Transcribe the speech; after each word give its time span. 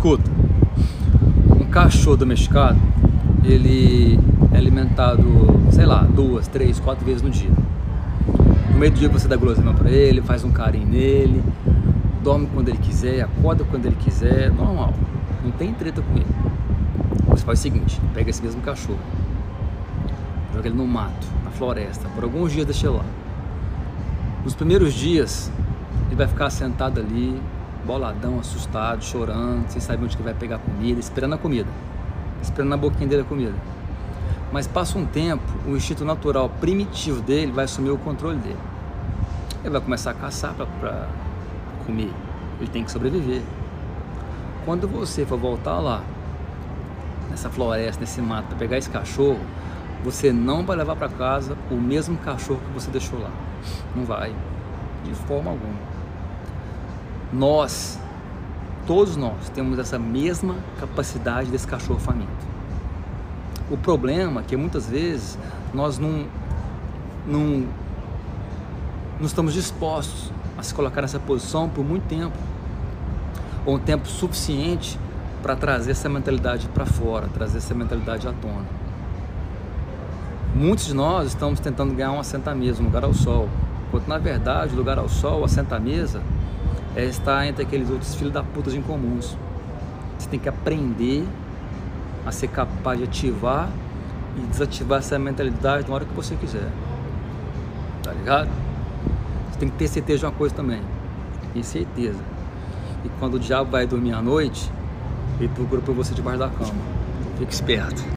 Escuta, 0.00 0.30
um 1.60 1.66
cachorro 1.66 2.16
domesticado, 2.16 2.80
ele 3.44 4.18
é 4.50 4.56
alimentado, 4.56 5.22
sei 5.70 5.84
lá, 5.84 6.04
duas, 6.04 6.48
três, 6.48 6.80
quatro 6.80 7.04
vezes 7.04 7.20
no 7.20 7.28
dia. 7.28 7.50
No 8.70 8.78
meio 8.78 8.92
do 8.92 8.98
dia 8.98 9.10
você 9.10 9.28
dá 9.28 9.36
guloseima 9.36 9.74
para 9.74 9.90
ele, 9.90 10.22
faz 10.22 10.42
um 10.42 10.50
carinho 10.50 10.86
nele, 10.86 11.44
dorme 12.24 12.48
quando 12.54 12.70
ele 12.70 12.78
quiser, 12.78 13.20
acorda 13.20 13.62
quando 13.62 13.84
ele 13.84 13.96
quiser, 13.96 14.50
normal. 14.50 14.94
Não 15.44 15.50
tem 15.50 15.74
treta 15.74 16.00
com 16.00 16.16
ele. 16.16 16.26
Você 17.28 17.44
faz 17.44 17.58
o 17.58 17.62
seguinte, 17.62 18.00
pega 18.14 18.30
esse 18.30 18.42
mesmo 18.42 18.62
cachorro, 18.62 18.98
joga 20.54 20.66
ele 20.66 20.78
no 20.78 20.86
mato, 20.86 21.26
na 21.44 21.50
floresta, 21.50 22.08
por 22.14 22.24
alguns 22.24 22.52
dias 22.52 22.64
deixa 22.64 22.86
ele 22.86 22.96
lá. 22.96 23.04
Nos 24.44 24.54
primeiros 24.54 24.94
dias, 24.94 25.52
ele 26.06 26.16
vai 26.16 26.26
ficar 26.26 26.48
sentado 26.48 27.00
ali, 27.00 27.38
boladão, 27.86 28.38
assustado, 28.38 29.02
chorando, 29.02 29.68
sem 29.68 29.80
saber 29.80 30.04
onde 30.04 30.16
que 30.16 30.22
vai 30.22 30.34
pegar 30.34 30.58
comida, 30.58 31.00
esperando 31.00 31.34
a 31.34 31.38
comida, 31.38 31.68
esperando 32.42 32.70
na 32.70 32.76
boquinha 32.76 33.08
dele 33.08 33.22
a 33.22 33.24
comida. 33.24 33.54
Mas 34.52 34.66
passa 34.66 34.98
um 34.98 35.06
tempo, 35.06 35.42
o 35.66 35.76
instinto 35.76 36.04
natural 36.04 36.48
primitivo 36.60 37.20
dele 37.20 37.52
vai 37.52 37.64
assumir 37.64 37.90
o 37.90 37.98
controle 37.98 38.38
dele. 38.38 38.58
Ele 39.62 39.70
vai 39.70 39.80
começar 39.80 40.10
a 40.10 40.14
caçar 40.14 40.54
para 40.54 41.08
comer. 41.86 42.12
Ele 42.58 42.70
tem 42.70 42.82
que 42.82 42.90
sobreviver. 42.90 43.42
Quando 44.64 44.88
você 44.88 45.24
for 45.24 45.38
voltar 45.38 45.78
lá, 45.78 46.02
nessa 47.30 47.48
floresta, 47.48 48.00
nesse 48.00 48.20
mato, 48.20 48.46
para 48.48 48.56
pegar 48.56 48.76
esse 48.76 48.90
cachorro, 48.90 49.40
você 50.02 50.32
não 50.32 50.64
vai 50.64 50.76
levar 50.76 50.96
para 50.96 51.08
casa 51.08 51.56
o 51.70 51.74
mesmo 51.74 52.16
cachorro 52.18 52.60
que 52.66 52.72
você 52.72 52.90
deixou 52.90 53.18
lá. 53.20 53.30
Não 53.94 54.04
vai, 54.04 54.34
de 55.04 55.14
forma 55.14 55.50
alguma. 55.50 55.99
Nós, 57.32 57.98
todos 58.86 59.16
nós, 59.16 59.48
temos 59.54 59.78
essa 59.78 59.98
mesma 59.98 60.56
capacidade 60.80 61.50
desse 61.50 61.66
cachorro 61.66 62.00
faminto. 62.00 62.50
O 63.70 63.76
problema 63.76 64.40
é 64.40 64.44
que 64.44 64.56
muitas 64.56 64.88
vezes 64.88 65.38
nós 65.72 65.96
não, 65.96 66.26
não, 67.26 67.66
não 69.18 69.26
estamos 69.26 69.54
dispostos 69.54 70.32
a 70.58 70.62
se 70.62 70.74
colocar 70.74 71.02
nessa 71.02 71.20
posição 71.20 71.68
por 71.68 71.84
muito 71.84 72.08
tempo, 72.08 72.36
ou 73.64 73.76
um 73.76 73.78
tempo 73.78 74.08
suficiente 74.08 74.98
para 75.40 75.54
trazer 75.54 75.92
essa 75.92 76.08
mentalidade 76.08 76.68
para 76.68 76.84
fora, 76.84 77.28
trazer 77.28 77.58
essa 77.58 77.74
mentalidade 77.74 78.26
à 78.26 78.32
tona. 78.32 78.66
Muitos 80.54 80.86
de 80.86 80.94
nós 80.94 81.28
estamos 81.28 81.60
tentando 81.60 81.94
ganhar 81.94 82.10
um 82.10 82.18
assentamento, 82.18 82.82
um 82.82 82.86
lugar 82.86 83.04
ao 83.04 83.14
sol, 83.14 83.48
quando 83.90 84.08
na 84.08 84.18
verdade 84.18 84.74
o 84.74 84.76
lugar 84.76 84.98
ao 84.98 85.08
sol, 85.08 85.44
mesa, 85.80 86.20
é 86.96 87.04
estar 87.04 87.46
entre 87.46 87.62
aqueles 87.62 87.90
outros 87.90 88.14
filhos 88.14 88.32
da 88.32 88.42
puta 88.42 88.70
incomuns. 88.70 89.36
Você 90.18 90.28
tem 90.28 90.38
que 90.38 90.48
aprender 90.48 91.26
a 92.26 92.32
ser 92.32 92.48
capaz 92.48 92.98
de 92.98 93.04
ativar 93.04 93.68
e 94.36 94.40
desativar 94.42 94.98
essa 94.98 95.18
mentalidade 95.18 95.88
na 95.88 95.94
hora 95.94 96.04
que 96.04 96.14
você 96.14 96.34
quiser. 96.34 96.68
Tá 98.02 98.12
ligado? 98.12 98.50
Você 99.50 99.58
tem 99.58 99.68
que 99.68 99.76
ter 99.76 99.88
certeza 99.88 100.18
de 100.20 100.24
uma 100.26 100.32
coisa 100.32 100.54
também. 100.54 100.82
Tem 101.52 101.62
certeza. 101.62 102.20
E 103.04 103.08
quando 103.18 103.34
o 103.34 103.38
diabo 103.38 103.70
vai 103.70 103.86
dormir 103.86 104.12
à 104.12 104.20
noite, 104.20 104.70
ele 105.38 105.48
procura 105.48 105.80
por 105.80 105.94
você 105.94 106.14
debaixo 106.14 106.38
da 106.38 106.48
cama. 106.48 106.74
Fique 107.38 107.52
esperto. 107.52 108.10